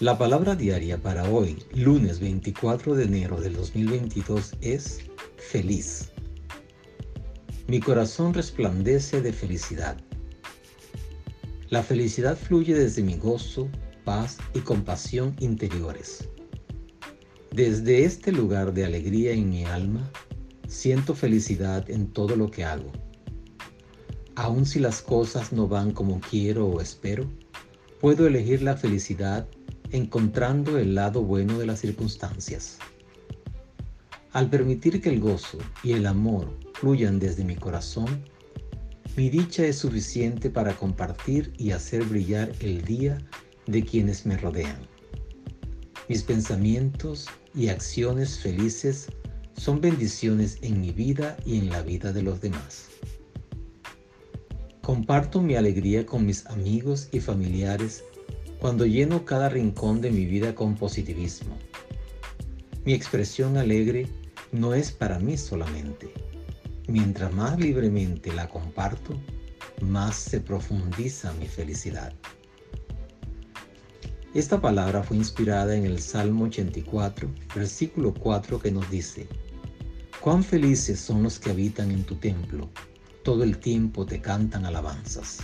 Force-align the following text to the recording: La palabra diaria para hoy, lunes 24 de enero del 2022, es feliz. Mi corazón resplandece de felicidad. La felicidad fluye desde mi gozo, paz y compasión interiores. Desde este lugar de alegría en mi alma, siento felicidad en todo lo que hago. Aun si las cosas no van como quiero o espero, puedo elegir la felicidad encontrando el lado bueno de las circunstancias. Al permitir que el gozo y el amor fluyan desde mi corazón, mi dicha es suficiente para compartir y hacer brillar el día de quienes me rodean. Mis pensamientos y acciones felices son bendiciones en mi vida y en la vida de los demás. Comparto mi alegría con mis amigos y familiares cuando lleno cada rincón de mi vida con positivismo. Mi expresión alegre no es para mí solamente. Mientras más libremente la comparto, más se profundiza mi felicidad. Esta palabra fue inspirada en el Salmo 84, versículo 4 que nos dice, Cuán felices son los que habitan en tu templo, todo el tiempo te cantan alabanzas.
La 0.00 0.16
palabra 0.16 0.56
diaria 0.56 0.96
para 0.96 1.28
hoy, 1.28 1.62
lunes 1.74 2.20
24 2.20 2.94
de 2.94 3.04
enero 3.04 3.38
del 3.38 3.52
2022, 3.52 4.54
es 4.62 5.00
feliz. 5.36 6.08
Mi 7.68 7.80
corazón 7.80 8.32
resplandece 8.32 9.20
de 9.20 9.34
felicidad. 9.34 9.98
La 11.68 11.82
felicidad 11.82 12.38
fluye 12.38 12.74
desde 12.74 13.02
mi 13.02 13.18
gozo, 13.18 13.68
paz 14.06 14.38
y 14.54 14.60
compasión 14.60 15.36
interiores. 15.38 16.26
Desde 17.52 18.04
este 18.04 18.32
lugar 18.32 18.72
de 18.72 18.86
alegría 18.86 19.32
en 19.32 19.50
mi 19.50 19.66
alma, 19.66 20.10
siento 20.66 21.14
felicidad 21.14 21.90
en 21.90 22.06
todo 22.06 22.36
lo 22.36 22.50
que 22.50 22.64
hago. 22.64 22.90
Aun 24.34 24.64
si 24.64 24.78
las 24.78 25.02
cosas 25.02 25.52
no 25.52 25.68
van 25.68 25.90
como 25.90 26.20
quiero 26.20 26.68
o 26.68 26.80
espero, 26.80 27.30
puedo 28.00 28.26
elegir 28.26 28.62
la 28.62 28.78
felicidad 28.78 29.46
encontrando 29.92 30.78
el 30.78 30.94
lado 30.94 31.22
bueno 31.22 31.58
de 31.58 31.66
las 31.66 31.80
circunstancias. 31.80 32.78
Al 34.32 34.48
permitir 34.48 35.00
que 35.00 35.10
el 35.10 35.20
gozo 35.20 35.58
y 35.82 35.92
el 35.92 36.06
amor 36.06 36.56
fluyan 36.74 37.18
desde 37.18 37.44
mi 37.44 37.56
corazón, 37.56 38.24
mi 39.16 39.28
dicha 39.28 39.64
es 39.64 39.78
suficiente 39.78 40.50
para 40.50 40.74
compartir 40.76 41.52
y 41.58 41.72
hacer 41.72 42.04
brillar 42.04 42.52
el 42.60 42.82
día 42.82 43.18
de 43.66 43.84
quienes 43.84 44.24
me 44.26 44.36
rodean. 44.36 44.78
Mis 46.08 46.22
pensamientos 46.22 47.26
y 47.54 47.68
acciones 47.68 48.38
felices 48.38 49.08
son 49.56 49.80
bendiciones 49.80 50.58
en 50.62 50.80
mi 50.80 50.92
vida 50.92 51.36
y 51.44 51.58
en 51.58 51.68
la 51.70 51.82
vida 51.82 52.12
de 52.12 52.22
los 52.22 52.40
demás. 52.40 52.88
Comparto 54.80 55.42
mi 55.42 55.54
alegría 55.56 56.06
con 56.06 56.24
mis 56.24 56.46
amigos 56.46 57.08
y 57.12 57.20
familiares 57.20 58.04
cuando 58.60 58.84
lleno 58.84 59.24
cada 59.24 59.48
rincón 59.48 60.02
de 60.02 60.10
mi 60.10 60.26
vida 60.26 60.54
con 60.54 60.76
positivismo. 60.76 61.56
Mi 62.84 62.92
expresión 62.92 63.56
alegre 63.56 64.06
no 64.52 64.74
es 64.74 64.92
para 64.92 65.18
mí 65.18 65.38
solamente. 65.38 66.12
Mientras 66.86 67.32
más 67.32 67.58
libremente 67.58 68.32
la 68.32 68.48
comparto, 68.48 69.18
más 69.80 70.16
se 70.16 70.40
profundiza 70.40 71.32
mi 71.34 71.46
felicidad. 71.46 72.12
Esta 74.34 74.60
palabra 74.60 75.02
fue 75.02 75.16
inspirada 75.16 75.74
en 75.74 75.86
el 75.86 75.98
Salmo 75.98 76.44
84, 76.44 77.28
versículo 77.54 78.12
4 78.14 78.60
que 78.60 78.70
nos 78.70 78.88
dice, 78.90 79.26
Cuán 80.20 80.44
felices 80.44 81.00
son 81.00 81.22
los 81.22 81.38
que 81.38 81.50
habitan 81.50 81.90
en 81.90 82.04
tu 82.04 82.16
templo, 82.16 82.68
todo 83.24 83.42
el 83.42 83.58
tiempo 83.58 84.04
te 84.04 84.20
cantan 84.20 84.66
alabanzas. 84.66 85.38